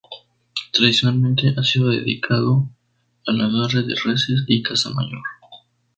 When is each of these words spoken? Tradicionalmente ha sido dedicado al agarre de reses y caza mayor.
Tradicionalmente 0.73 1.53
ha 1.55 1.61
sido 1.63 1.89
dedicado 1.89 2.71
al 3.27 3.39
agarre 3.39 3.83
de 3.83 3.93
reses 4.03 4.45
y 4.47 4.63
caza 4.63 4.89
mayor. 4.89 5.21